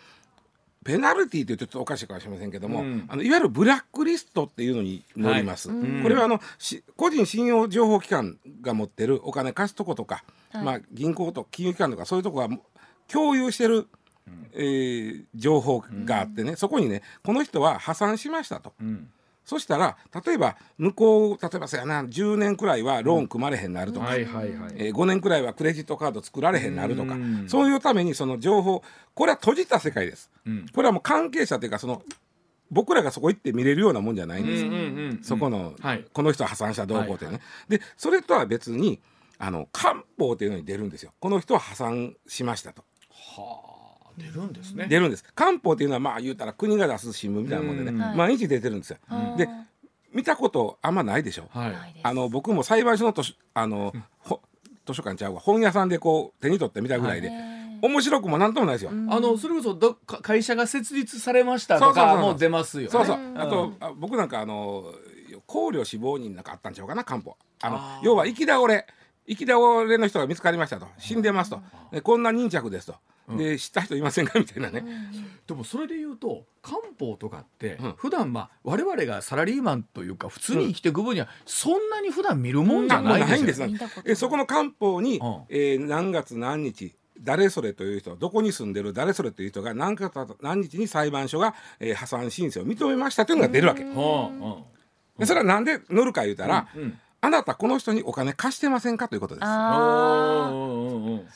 [0.83, 3.05] ペナルティーというとちょっとおかしいかもしれませんけども、うん。
[3.09, 6.01] あのいわゆるブラックリストっていうのに載ります、ん。
[6.01, 10.63] これはあのし個人信用情報機関が持ってるお金貸すとことか、はい。
[10.63, 12.49] まあ、銀行と金融機関とかそういうとこが
[13.07, 13.88] 共有してる、
[14.53, 18.73] えー情報があってね、そこにねこの人は破産しましたと。
[18.82, 19.10] うん
[19.45, 28.84] そしたら例えば向こう例えばそうやな10年くらいはローン組まれへんなるとか、はいはいはいえー5年くらいはクレジットカード作られへんなるとかうんそういうためにその情報
[29.15, 30.29] これは閉じた世界です。
[30.45, 32.03] うんこれはもう関係者というかその
[32.69, 34.69] 僕らがそこ行って見れるようなもんじゃないんですよ。
[34.69, 34.84] うんうんう
[35.15, 37.38] んそこの、はいこの人は破産したどうこうっていうね。
[37.38, 38.99] はでそれとは別に
[39.39, 41.12] あの官報っていうのに出るんですよ。
[41.19, 42.84] この人は破産しましたと。
[43.10, 43.68] はあ
[44.19, 44.88] 出るんですね。
[44.88, 45.25] 出るんです。
[45.34, 48.97] 官報っていうのはまあ言うたら国が出す新聞みたいなもんでね、毎日出てるんですよ。
[49.38, 49.49] で
[50.13, 51.49] 見たことあんまないでしょ。
[51.51, 51.73] はい。
[52.03, 54.41] あの僕も裁判所の図書あの、ほ
[54.86, 55.39] 図書館ちゃうわ。
[55.39, 57.32] 本屋さんでこう手に取ってみたぐらいで、
[57.82, 58.91] 面白くもなんともないですよ。
[58.91, 62.15] あのそれこそどか会社が設立されましたとそうそうそう。
[62.15, 62.89] かもう出ますよね。
[62.89, 63.39] そうそう、うん。
[63.39, 64.93] あとあ僕なんかあの
[65.45, 68.86] 考慮死亡人なんかあったんちゃうかな官報あの要は生き倒れ
[69.30, 70.88] 生き倒れの人が見つかりましたと。
[70.98, 71.62] 死んでますと。
[71.92, 72.96] でこんな忍着ですと。
[73.38, 74.39] で知った人いませんか？
[74.39, 74.84] みたいなね、
[75.46, 77.94] でもそれで言うと漢方とかってうん。
[77.96, 83.74] 普段まあ我々がサラリーマンというか普通に生きていく分にはそんなに普段見るもんじゃないないんですよです。
[83.74, 84.12] 見たことない。
[84.13, 85.42] えそこの官報に、うん。
[85.50, 90.12] えー何月何日誰それという人どこに住んでる誰それという人が何月
[90.42, 93.84] 何日に裁判所が、えー破産申請を認めましたというのが出るわけ。
[93.84, 94.63] は
[95.20, 96.82] でそれはなんで乗るか言うたら、うん。
[96.82, 99.45] うんあなたこの人にお金貸してませんかということです。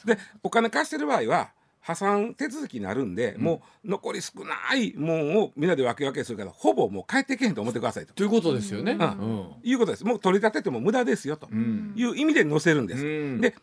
[0.07, 8.13] でお金貸してる場合は破産手続きになるんで、もう残り少ないもんをみんなで分け分けするからほぼもう帰ってけへんと思ってくださいと。
[8.13, 8.93] ということですよね。
[8.93, 9.01] うん。
[9.01, 9.51] うん。
[9.63, 10.05] いうことです。
[10.05, 11.93] もう取り立てても無駄ですよとうん。
[11.97, 13.05] いう意味で載せるんです。
[13.05, 13.41] うん。
[13.41, 13.53] で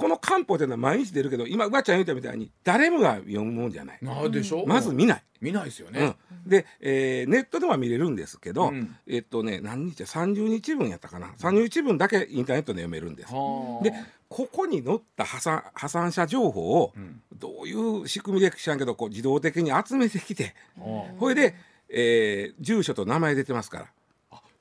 [0.00, 3.98] この漢方というのは毎日出るけど今うばちゃん言ったみたいに誰もが読むもんじゃない。
[4.00, 5.22] なるでしょまず見ない。
[5.42, 5.94] 見ないですようん。
[5.94, 6.16] ね。
[6.46, 8.96] で、えーネットでは見れるんですけど、うん。
[9.06, 11.28] えっとね何日30日分やったかな。
[11.38, 13.34] 30日分だけインターネットで読めるんです。
[13.34, 13.84] はあ。
[13.84, 13.92] で
[14.30, 17.20] ここに載った破産破産者情報をん。
[17.38, 21.54] どういう仕組みで知らんけどこう自動的に集めてきてはこれで、
[21.90, 23.86] えー住所と名前出てますから。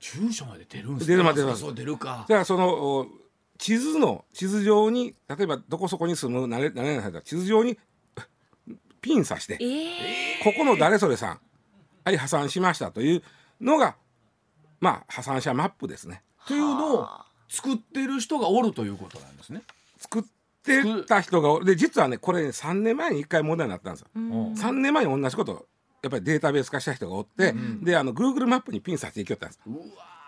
[0.01, 2.25] 住所まで出るんです出るまで出るあそう出るか。
[2.27, 3.07] だからそのお
[3.59, 7.77] 地図の地図上に例えばどこそこに住む何々々さんだ地図上に
[9.01, 10.43] ピン刺してえー。
[10.43, 11.39] ここの誰それさん
[12.05, 13.23] はい破産しましたという
[13.61, 13.95] のが
[14.79, 16.23] まあ破産者マップですね。
[16.47, 17.07] というのを
[17.49, 19.61] 作ってる人がおるということなんですね。
[19.97, 20.23] 作っ
[20.63, 24.07] てた人がで実はねこれね3年前に1回問題になったんですよ。
[24.15, 24.53] うん。
[24.53, 25.67] 3年前に同じこと
[26.01, 29.59] やっぱりデータベース化した人がおって、であの Google マップにピンさせていきよったんです。
[29.67, 30.18] うわー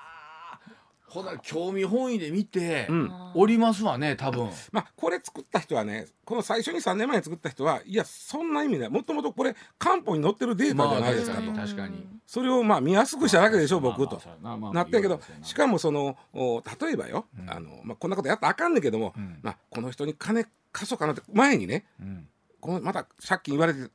[1.11, 4.49] ほな興味本位で見て、うんおりますわね多分。
[4.71, 14.21] まあこれ作った人はねこの最初に3年前に作った人はいやそんな意味ないもともとこれ漢方に載ってるデータじゃないですかと、まあ確かにそれをまあ見やすくしただけでしょ僕と。
[14.41, 22.27] まあまあなってんけどしかももそのお例えばよ、あのまあ、こんなことやったらあかんねんけども、んまあ、この人に金貸そうかなって前にねうん
[22.59, 23.89] このまた借金言われて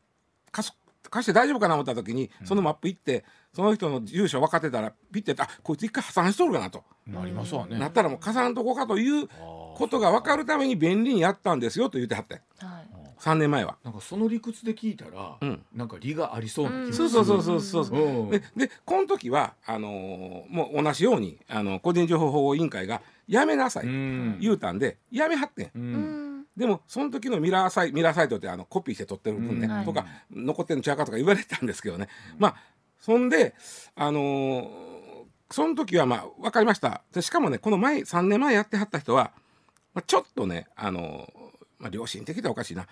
[0.50, 0.76] 貸す
[1.10, 6.84] 貸して大丈夫かな思った時にそのマップ行ってその人の住所分かってたらピッてあこいつ一回破産しとるかなと。
[7.06, 7.78] なりますわね。
[7.78, 12.34] なったらもう貸さんとこかということが分かるために便利にやったんですよと言ってはって。
[12.58, 12.86] はい。
[13.18, 13.76] 3年前は。
[13.82, 15.62] なんかその理屈で聞いたら、うん。
[15.74, 17.98] なんか理がありそうな気がする、そうそうそうそうそうそう。
[17.98, 18.30] うん。
[18.30, 24.38] ででこの時はあのーもう同じようにあの個人情報保護委員会がやめなさい、うん。
[24.40, 25.66] 言うたんでやめはってん。
[25.66, 29.72] ううんんでもその時のミラーサイミラーサイトってあのコピーして撮ってる分ね、うん。
[29.72, 29.84] はい。
[29.84, 32.56] とか残ってんのちゃうかとか言われてたんですけどね、まあ
[33.00, 33.54] そんで
[33.94, 34.86] あのー
[35.48, 37.02] その時はまあ分かりました。
[37.12, 39.30] でしかもねこの前3年前やってはった人は、
[39.94, 41.46] まあ、ちょっとねあのー
[41.78, 42.86] まあ、良心的ではおかしいな。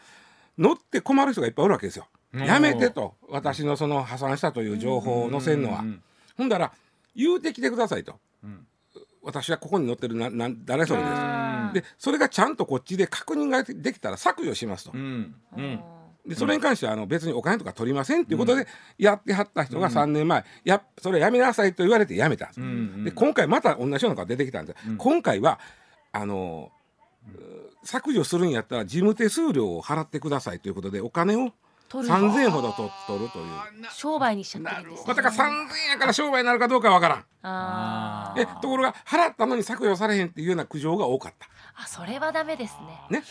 [0.57, 2.07] 乗って困る人がいっぱいおるわけですよ。
[2.33, 2.44] うん。
[2.44, 3.14] やめてと。
[3.29, 5.81] 私のその破産したという情報を載せるのは。
[5.81, 6.03] うん。
[6.37, 6.70] ほんだら
[7.16, 8.20] 言うてきてくださいと。
[8.44, 8.66] うん
[9.24, 11.12] 私はここに載ってるなな誰それです
[11.74, 14.92] でそれがちゃんとこっちで確認ができたら削除しますと。
[14.94, 14.96] う。
[14.96, 15.34] ん。
[15.56, 15.80] うん。
[16.26, 22.46] でそれに関してはあの別にお金とか取りませんっていうことでやってはった人が3年前、やそれやめなさいと言われてやめた。
[22.46, 22.48] ん。
[22.48, 22.60] です。
[22.60, 23.04] うん。
[23.04, 24.96] で今回また同じようなのが出てきたんで、うん。
[24.96, 25.58] 今回は
[26.12, 26.70] あの
[27.28, 31.52] う削除するんやったら事務手数料を払ってくださいということでお金を
[31.90, 33.44] 3,000円ほど取取るという。
[33.92, 35.42] 商売にしちゃってるんですねまたか3,000
[35.84, 37.24] 円やから商売になるかどうかわからん。
[37.42, 41.48] あーえところが払ったのに削除されへんっていうような苦情が多かった。
[41.76, 42.76] あそれはダメです
[43.10, 43.24] ねね。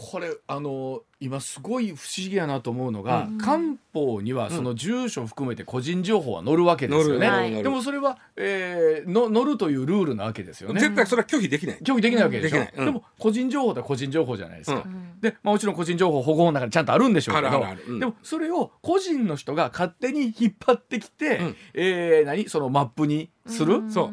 [0.00, 3.38] これあの今すごい不思議やなと思うのが、うん。
[3.38, 7.62] 官報にはその住所含めて個人情報は載るわけですよね、載る載る載る。
[7.64, 10.80] でもそれは、えー、の載るというルールなわけですよね。
[10.80, 11.78] 絶対それは拒否できない。
[11.78, 12.84] 拒否できないわけでしょ、うん。
[12.84, 14.92] でも個人情報って個人情報じゃないですか、うん。
[14.92, 17.98] うんで、まあ、もちろん個人情報保護法の中にちゃんとあるんでしょうけど。
[17.98, 21.56] でもそれを個人の人が勝手に引っ張ってきて、うん。
[21.74, 22.48] えー何？
[22.48, 23.90] そのマップにする、ん。
[23.90, 24.10] そう。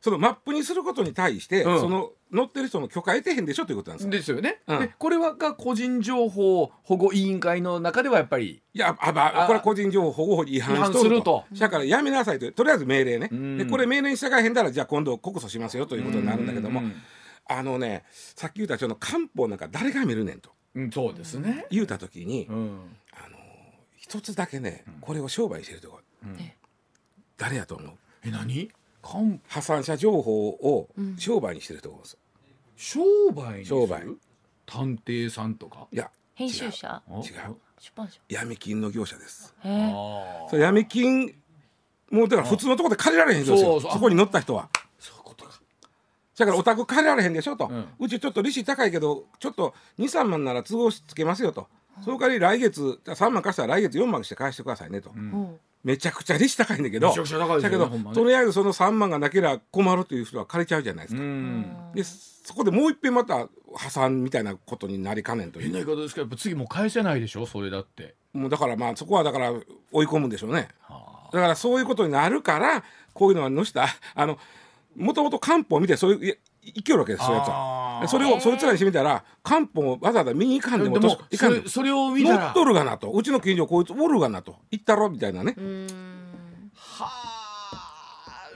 [0.00, 1.80] そのマップにすることに対して、うん。
[1.80, 4.10] その乗ってる人の許可得てへんでしょということなんですよ。
[4.10, 4.80] ですよね、うん。
[4.80, 10.98] でこれはが個人情報保護委員会の中ではやっぱりいやあばあこれは個人情報保護法に違反し違反と。
[10.98, 11.44] るとすると。
[11.58, 12.50] だからやめなさいと。
[12.52, 13.28] とりあえず命令ね。
[13.30, 13.58] うん。
[13.58, 16.94] でこれ命令に従えへんだらじゃあ今度告訴しますよということになるんだけども、うん。
[17.46, 20.50] あのねさっき言ったその漢方なんか誰が見るねんと。
[20.74, 22.80] うんそうですね、言うた時に、うん。
[23.12, 23.36] あの
[23.96, 26.36] 一つだけねこれを商売してるとこうん。
[26.40, 26.56] え
[27.36, 27.92] 誰やと思う？
[28.24, 28.70] え何？
[29.02, 31.16] 官破産者情報をうん。
[31.18, 32.18] 商売にしてるとこです。
[32.76, 33.00] 商
[33.34, 33.80] 売にする？
[33.80, 34.02] 商売。
[34.66, 35.86] 探偵さんとか？
[35.92, 36.10] いや。
[36.34, 36.88] 編集者？
[36.88, 37.18] あ違
[37.50, 37.56] う。
[37.78, 38.20] 出版社？
[38.28, 39.54] 闇金の業者です。
[39.64, 39.82] へえ。
[39.92, 40.50] あー。
[40.50, 41.34] それ闇金
[42.10, 43.92] もうだから普通のところで借りられへんですよそうそう。
[43.92, 44.68] そこに乗った人は。
[44.98, 45.60] そういうことか。
[46.36, 51.68] だからお宅借りられへんでしょと、ううんちちょっと利子高いけどちょっと23万なら都合つけますよと、
[52.04, 55.18] その代わり来月じゃあ3万貸したら来月4万して返してくださいねと、うん。
[55.18, 57.08] うんめちゃくちゃ利子高いんだけど。
[57.08, 61.92] めちゃくちゃ高いですよねだけど、ほんまねとりあえずその3万がなければ困るという人は借りちゃうじゃないですうか、ん。
[61.94, 65.84] でそこでもう一遍また破産みたいなことになりかねんとい変なう。
[65.84, 68.14] 言い方ですけどやっぱ次もう返せないでしょそれだって。
[68.32, 69.52] もうだからまあそこはだから
[69.92, 70.68] 追い込むんでしょうね。
[70.80, 73.86] はだからそういうことになるからこういうのはのした？
[74.14, 74.38] あの
[74.96, 78.04] もともと漢方を見てそういう生きよるわけですそういうやつは。
[78.08, 80.96] それをそいつらにしてみたら漢方をわざわざ見に行かんでも
[81.30, 81.68] いかんでも。
[81.68, 82.44] それを見たら。
[82.46, 83.10] 乗っとるがなと。
[83.10, 84.56] うちの近所こいつおるがなと。
[84.70, 85.08] 言ったろ？
[85.10, 85.54] みたいなね。
[86.74, 88.50] はあ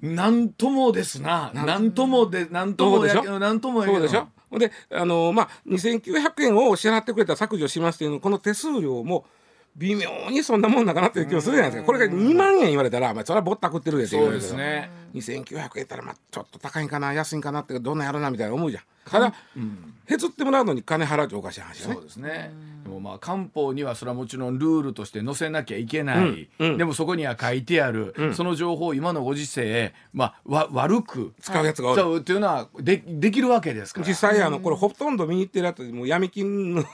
[0.00, 1.50] なんともですな。
[1.54, 3.38] なんともでなんともやそうでしょ？
[3.38, 3.98] なんともやけど。
[3.98, 4.28] そうでしょ？
[4.50, 9.24] ほんであのまあ2900円を支払ってくれたら削除しますっていうのこの手数料も
[9.76, 11.86] 微妙にそんなもんだかなっていう気もするじゃないですか。
[11.86, 18.82] これが2万円言われたら、まあ、それはぼったくってるでって言そうわれるけどですね2900円たらまあちょっと高いんかな安いんかなってどんなんやろなみたいな思うじゃん。
[19.04, 19.94] ただうん。
[20.06, 21.94] へつってもらうのに金払うっておかしい話よね。
[21.94, 22.52] そうですね。
[22.84, 26.18] でもまあ漢方にはそれはもちろんルールとして載せなきゃいけない。
[26.18, 26.78] うんうん。
[26.78, 28.34] でもそこには書いてある、うん。
[28.34, 31.32] その情報を今のご時世まあわ悪く。
[31.40, 34.06] 使うやつがおうっていうのはでできるわけですから。
[34.06, 36.84] 実際あのこれほとんど見に行ってるやつもう闇金の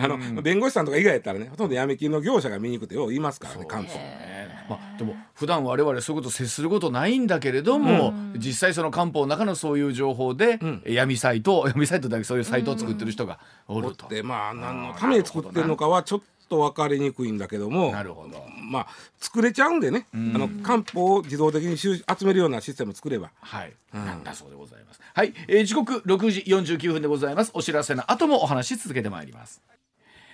[0.00, 3.88] あの弁護士さんとか以外やったらねほとんど闇金の業者が見に行くってよう言いますからね漢方。
[3.94, 14.08] ねまあ、でも普段我々そういうこと接することないんだけれども、実際その漢方の中のそういう情報で、ん闇サイト 闇サイトだけそういうサイトを作ってる人がおると。
[14.08, 18.44] でまあ何のために作ってるのかはちょっと分かりにくいんだけどもなるほど。
[18.70, 18.86] まあ
[19.18, 25.00] 作れちゃうんでね、あの漢方を自動的に集集めるようなシステムを作ればはい、なんだそうでございます。
[25.14, 26.40] はい、えー時刻6時
[26.74, 27.50] 49分でございます。
[27.54, 29.62] お知らせの後もお話し続けてまいります。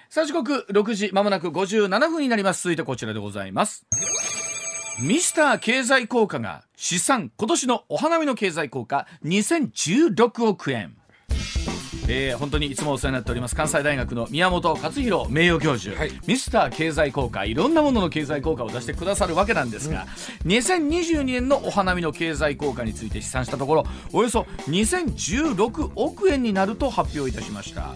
[0.08, 2.64] さあ時刻6時まもなく57分になります。
[2.64, 3.86] 続いてこちらでございます。
[4.98, 10.96] ミスター経済効果が試算今年のお花見の経済効果2016億円。
[12.08, 16.12] えー本当にいつもお世話になっております関西大学の宮本勝弘名誉教授、はい。
[16.26, 20.06] ミスター経済効果いろんなものの経済効果を出してくださるわけなんですが、
[20.44, 27.94] 2022年のお花見の経済効果について試算したところおよそ2016億円になると発表いたしました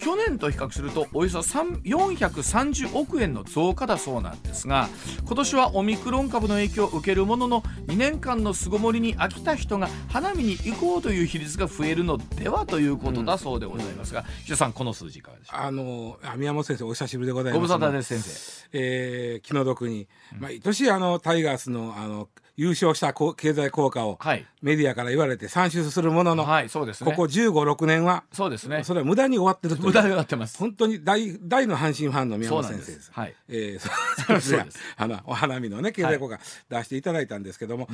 [0.00, 4.88] 去年と比較するとおよそ3 430億円の増加だそうなんですが
[5.24, 15.66] 今年はオミクロン株の影響を受けるものの2年間の巣ごもりに飽きた人が花見に行こうという比率が増えるのではということだそうでございますが、石田さんこの数字いかがでしょうか？
[15.66, 18.20] あのあ宮本先生お久しぶりでございますご無沙汰です。
[18.20, 20.08] 先生えー気の毒に、
[20.38, 22.28] 毎年あのタイガースのあの
[22.60, 24.46] 優勝した経済効果をはい。
[24.60, 27.10] メディアから言われて算出するものの、はいそうですね。
[27.10, 28.84] ここ1 5 6年はそうですね。
[28.84, 29.86] それは無駄に終わってるという。
[29.86, 30.58] 無駄になってます。
[30.58, 33.10] 本当に大大の阪神ファンの宮本先生です。
[33.14, 33.34] はい。
[33.48, 34.78] えー です。
[34.98, 37.88] あのお花見のね経済効果出していただいたんですけども、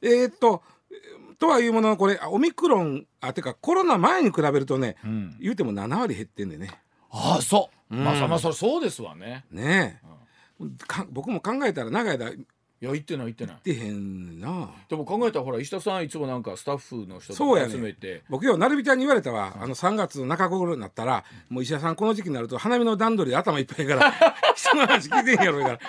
[0.00, 0.62] えーっと
[1.40, 5.36] とはいうもののこれオミクロンあてかコロナ前に比べるとね、ん。
[5.40, 6.70] 言うても7割減ってんでね。
[7.10, 8.04] ああそう、うん。
[8.04, 9.44] まあそまあそそうですわね。
[9.50, 10.00] ね
[10.60, 12.32] え、か僕も考えたら長い間
[12.82, 13.56] いや言ってない言ってない。
[13.62, 14.68] てへんな。
[14.88, 25.84] でも考えたらほら石田さんいつもなんかスタッフの人とかそうやね集めて、僕よなるびちゃんに言われたわ、あの3月の中頃になったらもう石田さんこの時期になると花見の段取りで頭いっぱいやから 人の話聞いてんやろやか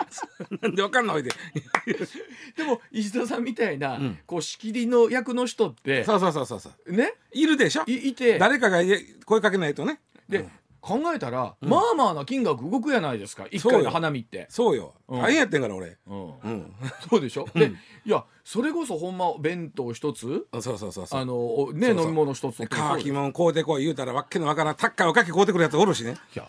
[0.52, 0.70] らな。
[0.70, 1.32] んでわかんないおいで。
[2.56, 4.20] でも石田さんみたいな、ん。
[4.28, 6.94] こう仕切りの役の人ってそうそうそうそうそう。
[6.94, 7.16] ね？
[7.32, 7.84] いるでしょ？
[7.88, 8.38] いいて。
[8.38, 8.82] 誰かが
[9.26, 10.00] 声かけないとね。
[10.30, 10.52] で、うん
[10.86, 13.46] 考えたら、まあまあな金額動くやないですか。
[13.50, 14.48] 一回の花見って。
[14.50, 15.22] そうよ、うん。
[15.22, 15.98] 大変やってんから俺。
[16.06, 16.26] うん。
[16.26, 16.74] うん。
[17.10, 17.72] そうでしょ、で
[18.06, 20.46] いやそれこそほんま弁当一つ？
[20.54, 21.22] そうそうそうそう。
[21.22, 22.06] あのおねそうそう。
[22.06, 22.76] 飲み物一つとって。
[22.76, 26.18] もそう乾きもん買うてこい言うたらわっけのわからんタッカーおかき買うてくるやつおるしね。
[26.36, 26.48] いや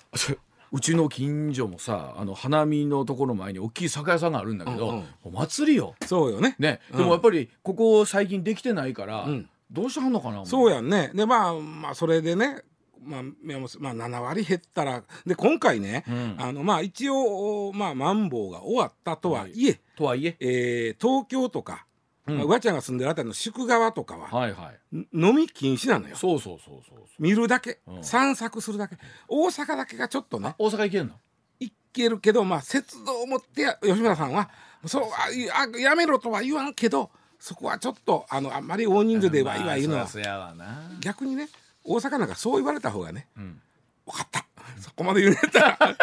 [0.73, 5.05] うちの近所もさあの花見のところの前に大きい酒屋さんがあるんだけど、うんうん。
[5.23, 5.95] お祭りよ。
[6.05, 6.57] そうよね。
[6.59, 6.99] ね、うん。
[6.99, 9.49] でもやっぱりここ最近できてないから、うん。
[9.71, 11.13] どうしてはんのかなそうややんね。
[11.15, 12.63] でまあまあそれでね
[13.05, 16.37] まあ、まあ、7割減ったらで今回ね、うん。
[16.39, 20.37] あのまあ一応まあマンボウが終わったとはいえ、とはいえ？
[20.41, 21.87] えー東京とか、
[22.27, 22.37] うん。
[22.37, 24.97] まあ、うわちゃんが住んでるあたりの宿川とかは、はいはい。
[24.97, 26.17] ん飲み禁止なのよ。
[26.17, 28.05] そうそうそうそう見るだけ、うん。
[28.05, 28.97] 散策するだけ。
[29.29, 31.15] 大阪だけがちょっとね大阪行けんの？
[31.61, 34.51] 行けるけどまあ節度を持ってや吉村さんは
[34.85, 40.09] そうあやめろとは言わんけどそこはちょっとあのあんまり大人数でわいわい言うのは、
[40.57, 41.49] まあ逆にね
[41.85, 43.61] 大阪なんかそう言われた方がねうん。
[44.07, 44.45] 分かった。
[44.81, 45.99] そこまで言うんやったら。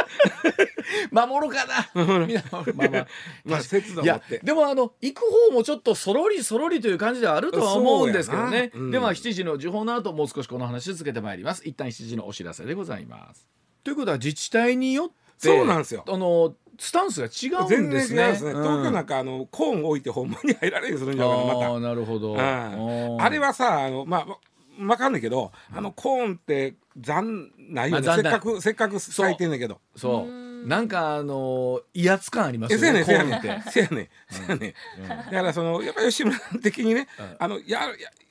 [1.27, 2.25] 守るかな。
[2.25, 3.07] みんなまあまあ
[3.45, 4.39] まあ節度を持って。
[4.39, 8.91] でもあの行く方もちょっとそろりそろりという感じではあるとは思うんですけどね、そうん。
[8.91, 11.61] では7時の時報の後もう少しこの話続けてまいります。
[11.65, 13.47] 一旦7時のお知らせでございます。
[13.83, 16.03] ということは自治体によってそうなんですよ。
[16.07, 18.35] あのスタンスが違うん全ですね。
[18.35, 21.69] すね、東京なんかあのコーン置いてほんまに入られるするんじゃないかなまた。
[21.69, 23.21] ああなるほど、うんうん。
[23.21, 24.37] あれはさあのまあ
[24.81, 29.79] わわかんないけど、あのコーンって残ないよね、まあせっかくせっかく咲いてんねんけど。
[29.95, 30.41] そう。
[30.67, 33.41] なんかあの威圧感ありますえせやねよねん。
[33.41, 33.61] せやねん。
[33.71, 34.09] せやねん。
[34.29, 35.07] せやねん。
[35.07, 37.35] だからそのやっぱり吉村的にね、うん。
[37.39, 37.87] あのやや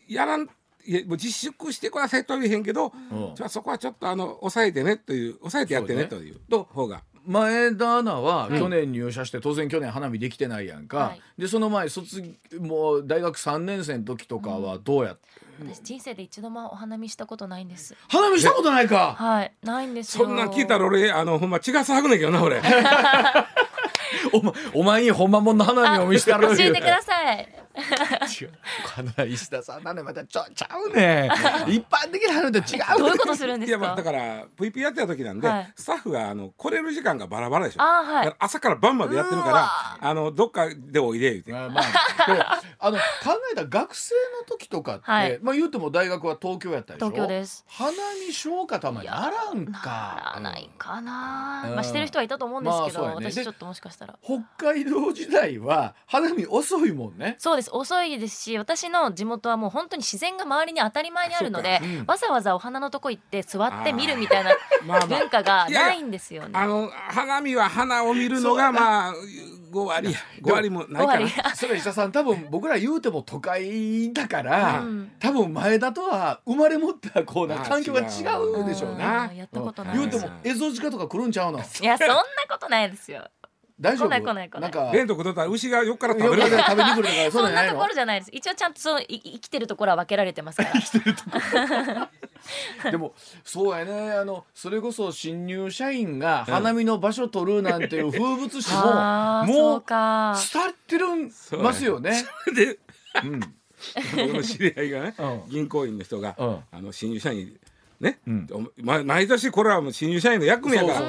[0.09, 0.49] やらん
[0.87, 3.35] いやもう自粛してくださいとは言えへんけど、うん。
[3.35, 7.03] じゃあそこはちょっとあの抑えてねという抑えてやってねというと方が。
[7.27, 8.59] 前田アナはうん。
[8.59, 11.41] 去年入社して当然去年花見できてないやんか、はい。
[11.41, 12.23] でその前卒
[12.61, 15.29] もう大学3年生の時とかはどうやって、
[15.69, 17.97] 私人生で一度もお花見したことないんです。
[18.09, 19.15] 花見したことないか。
[19.19, 19.53] はい。
[19.63, 20.25] ないんですよ。
[20.25, 22.61] そんなん聞いたら俺あのほんま血が騒ぐねんけどな俺。
[24.33, 28.51] お前お前にほんまもんの花見を見せたら教えてください違う。
[29.17, 31.31] 金石田さんなねまたちょちゃうね。
[31.69, 35.73] 一般的な花と違うどういうことするんですいやまあだかから VP やってた時なんで、はい。
[35.77, 37.81] スタッフがあの来れる時間がバラバラでしょ。
[37.81, 38.35] はい。
[38.39, 41.53] 朝から晩までやってるからあのどっかでおいで言うて。
[41.53, 42.63] まあまあ。
[42.79, 43.03] あの考
[43.53, 45.39] えたら学生の時とかって、はい。
[45.43, 47.07] まあ言うても大学は東京やったでしょ？
[47.11, 47.65] 東京です。
[47.69, 47.93] 花
[48.27, 51.75] 見消化たまにならんなからないかな、うん。
[51.75, 53.31] まあしてる人はいたと思うんですけど、まあね。
[53.31, 54.19] 私ちょっともしかしたら。
[54.25, 54.41] 北
[54.73, 57.37] 海道時代は花見遅いもんね。
[57.39, 57.71] そうです。
[57.73, 62.05] 遅いですし私の地元はもう本当に自然が周りに当たり前にあるので、そうん。
[62.07, 64.51] わざわざお花のとこ行って座って見るみたいな
[64.87, 65.21] まあまあ。
[65.21, 66.51] 文化がいやいやないんですよね。
[66.55, 69.15] あの花見は花を見るのがまあ
[69.73, 75.13] 5割5割もないかそれ石田さん多分僕ら言うても都会だから、うん。
[75.21, 79.05] 多分前田とは生まれ持ったこうなまあ環境が違うでしょうね。
[79.05, 81.59] うんやったことない言うてもエゾジカとか来るんちゃうの？
[81.59, 82.17] いやそんな
[82.49, 83.29] ことないですよ。
[83.81, 84.09] 大丈夫？
[84.09, 84.71] 来ない来ない来ない。
[84.71, 86.51] んか弁当食っとったら牛が横から食べる。
[86.51, 88.31] から食べに来るとか そうそんなとじゃないのころじゃないです。
[88.33, 92.11] 一応ちゃんとそのい生きてるところは分けられてますから。
[92.91, 93.15] でも
[93.45, 94.13] そうやね。
[94.13, 99.83] あのそれこそ新入社員が花見の場所取るなんていう風物詩も、ああもそう。
[99.89, 102.25] 伝ってるんますよね。
[102.55, 102.79] で
[103.25, 103.41] うん。
[104.15, 105.43] 僕の知り合いがねうん。
[105.49, 106.59] 銀行員の人がうん。
[106.71, 107.59] あの新入社員
[108.01, 108.19] ね。
[108.27, 108.49] うん。
[108.83, 111.03] 毎年これはもう新入社員の役目やから。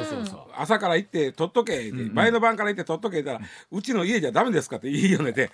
[0.58, 1.74] 朝から行って取っとけ。
[1.74, 2.14] って、うんうん。
[2.14, 5.50] 前の晩から行って取っとけたら、うちの家じゃダメですかって言いよねて、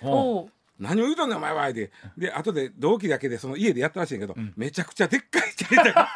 [0.78, 1.68] 何を言うとんねんお前は。
[1.68, 4.52] ってで後で同期だけでその家でやったらしいんやけど、ん。
[4.56, 6.08] めちゃくちゃでっかいテレビが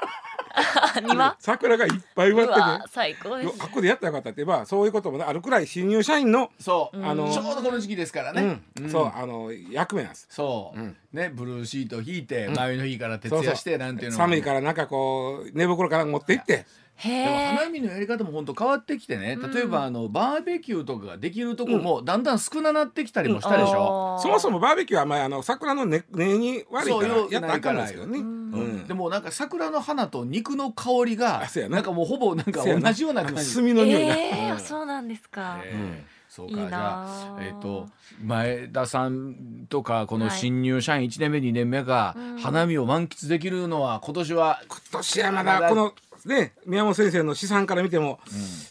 [1.02, 1.36] 庭？
[1.38, 3.56] 桜がいっぱい植うわってわ最高ねです。
[3.60, 4.44] あっこでやったらよかったって。
[4.44, 8.90] 言えばそういうこともあるくらい新入社員の、そう、あのちょうどこの時期ですからね、うん。
[8.90, 10.26] そうあの役目なんです。
[10.30, 10.96] そう、うん。
[11.12, 14.18] ねブルーシート引いて、前の日から徹夜してなんていうの。
[14.18, 16.66] も寒いからなんかこう寝袋から持って行って。
[16.94, 17.46] へでもえ。
[17.56, 19.38] 花見のやり方も本当変わってきてね。
[19.54, 28.41] 例えばあのバーベキューとかができるとこもだんだん少ななってきたりもしたでしょ、そもそもバーベキューはまああの桜の根根に悪いからやったらあかんのですけどね。
[28.52, 28.66] ううん。
[28.82, 31.76] んでもなんか桜の花と肉の香りがあそうやな。
[31.76, 32.88] なんかもうほぼなんかそうやな。
[32.90, 33.54] 同じような感じ。
[33.54, 36.52] 炭の匂いが、えあそうなんですか、ええそうか。
[36.52, 37.88] いいなじゃああえっ、と
[38.22, 42.38] 前田さんとかこのはい新入社員1年目2年目がうん。
[42.38, 45.92] 花見を満喫できるのは今年は、今年はまだこの
[46.26, 48.20] ね宮本先生の試算から見ても、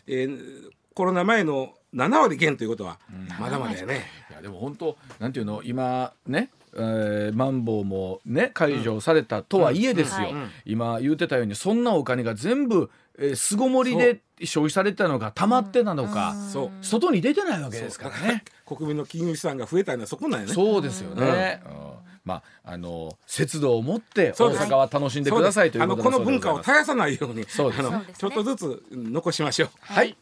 [0.07, 2.99] えーコロナ前の7割減ということは
[3.39, 4.01] まだまだやね。
[4.29, 10.49] いやでも本当なんていうの今ねえーマンボウもね解除されたとはいえですよ、うんはい。
[10.65, 16.35] 今言ってたようにそんなお金が全部、えー、巣ごもりで消費されてたのか溜まってたのか、
[16.81, 18.43] 外に出てないわけですからね。
[18.65, 20.53] 国民の金融資産が増えたのはそこなんやね。
[20.53, 21.61] そうですよね。
[21.65, 21.91] うん。
[22.23, 29.69] まああの節度を持って大阪は楽しんでくださいというあことでのこの文化を絶やさないようにそうですあのそうですねちょっとずつ残しましょう。
[29.81, 30.15] はい